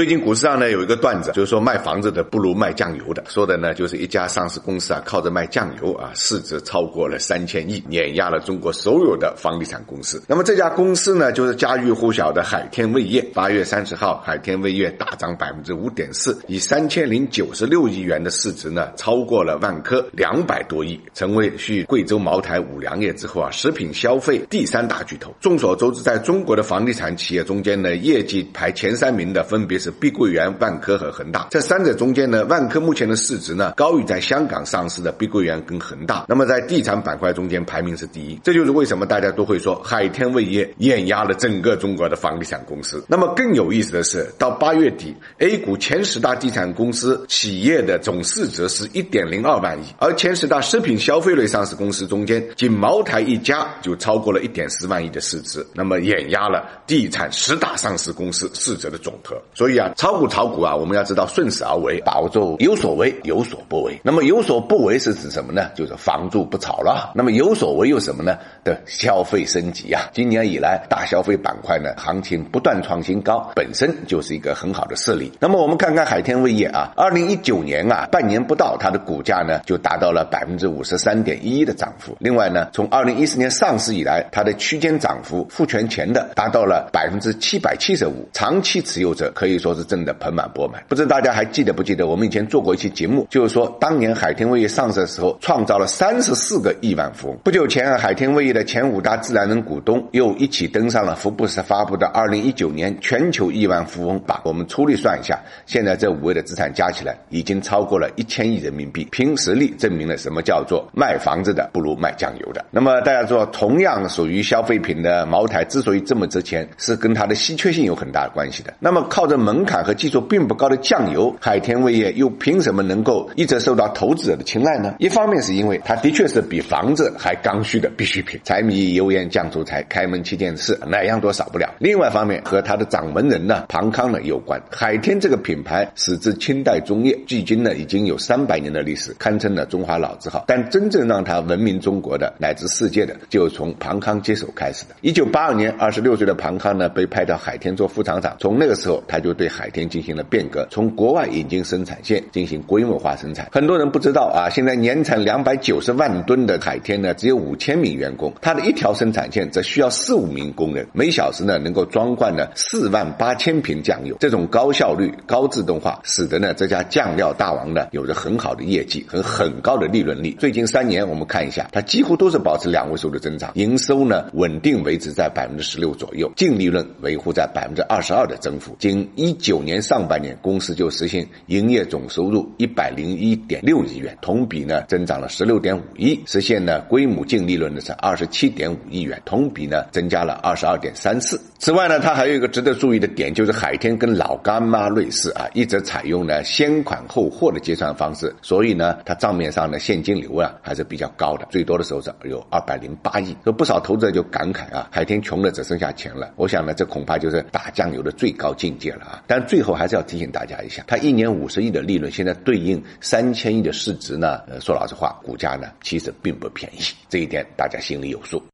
[0.00, 10.22] 最近股市上呢有一个段子，就是说卖房子的不如卖酱油的，说的呢就是一家上市公司啊，靠着卖酱油啊，市值超过了三千亿，碾压了中国所有的房地产公司。
[10.26, 13.20] 那么这家公司呢，就是家喻户晓的海天味业。
[13.34, 25.30] 八月三十号，海天味业大涨百分之五点四，以三千零九十六亿元的市值呢，超过了万科两百多亿，成为续贵州茅台、五粮液之后啊，食品消费第三大巨头。
[25.42, 29.78] 众所周知，在中国的房地产企业中间呢，业绩排前三名的分别。
[29.80, 36.26] 是碧桂园、万科和恒大，这三者中间呢，万科目前的市值呢高于在香港上市的碧桂园跟恒大。
[36.28, 43.02] 那么在地产板块中间排名是第一，这就是为什么大家都会说海天味业碾压了整个中国的房地产公司。
[43.08, 59.40] 那么更有意思的是，到八月底，A 股前十大地产公司企业的总市值是一点零二万亿，而前十大食品消费类上市公司中间，仅茅台一家就超过了一点四万亿的市值，那么碾压了地产十大上市公司市值的总和。
[59.54, 59.69] 所以。
[59.70, 63.96] 对呀，炒股炒股啊，我们要知道顺势而为，把握住有所为有所不为。
[64.02, 65.70] 那么有所不为是指什么呢？
[65.76, 67.12] 就是房住不炒了。
[67.14, 68.36] 那么有所为又什么呢？
[68.64, 70.10] 的消费升级啊。
[70.12, 75.30] 今年以来，大消费板块呢行情不断创新高，本身就是一个很好的势例。
[75.38, 82.16] 那么我们看看海天味业啊，二零一九年啊，半年不到，它的股价呢就达到了百分之五十三点一一的涨幅。
[82.18, 89.59] 另外呢，从二零一四年上市以来，它的区间涨幅复权前的达到了百分之七百七十五，长期持有者可以。
[89.60, 92.08] 说是挣得盆满钵满，不知大家还记得不记得？
[92.08, 97.38] 我们以前做过一期节目，就是说当年海天味业上市的时候，创造了三十四个亿万富翁。
[97.44, 104.40] 不久前，海天味业的前五大自然人股东又一起登上了福布斯发布的二零一九年全球亿万富翁榜。
[104.44, 112.64] 我们粗略算一下，现在这五位的资产加起来已经超过了一千亿人民币，凭实力证明了什么叫做卖房子的不如卖酱油的。
[112.70, 118.74] 那么大家说，同样属于消费品的茅台之所以这么值钱，是跟它的稀缺性有很大的关系的。
[118.78, 124.94] 那么靠着门门槛和技术并不高的酱油，海天味业又凭什么能够一直受到投资者的青睐呢？
[125.00, 131.68] 一方面是因为它的确是比房子还刚需的必需品，柴米油盐酱醋茶，开门七件事，哪样都少不了。
[131.80, 134.62] 另外一方面和它的掌门人呢庞康呢有关。
[134.70, 140.44] 海天这个品牌始自清代中叶，距今呢已经有三百年的历史，堪称呢中华老字号。
[140.46, 144.94] 但真正让它闻名中国的乃至世界的，就从庞康接手开始的。
[145.00, 149.80] 一九八二年，二十六岁的庞康呢被派到海天做副厂长，从那个时候他就对海天。
[149.90, 153.48] 进行了变革，从国外引进生产线进行规模化生产。
[153.50, 164.16] 很多人不知道啊，现在年产两百九十万吨的海天呢，只有五千名员工，它的一条生产线则需要四五名工人，每小时呢能够装罐呢四万八千瓶酱油。
[164.20, 170.36] 这种高效率、高自动化，使得呢这家酱料大王呢有着很好的业绩和很高的利润率。
[170.38, 178.76] 最近三年我们看一下，它几乎都是保持两位数的增长，营收呢稳定维持在百分之十六左右，净利润维护在百分之二十二的增幅。
[178.78, 179.80] 仅一九年。
[179.80, 191.40] 上半年，公司就实现营业总收入一百零一点六亿元，同比呢增长了十六点五亿，实现呢规模净利润呢是二十七点五亿元，同比呢增加了二十二点三四。
[191.58, 203.36] 此外呢，它还有一个值得注意的点，就是海天跟老干妈类似啊，一直采用呢先款后货的结算方式，所以呢，它账面上的现金流啊还是比较高的，最多的时候是有二百零八亿。
[203.44, 206.32] 有不少投资者就感慨啊，海天穷的只剩下钱了。
[206.36, 209.19] 我想呢，这恐怕就是打酱油的最高境界了啊。
[209.26, 214.40] 但最后还是要提醒大家一下，它一年五十亿的利润，现在对应三千亿的市值呢？
[214.48, 218.42] 呃，说老实话，股价呢其实并不便宜，这一点大家心里有数。